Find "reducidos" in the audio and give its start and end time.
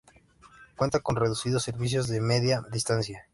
1.15-1.61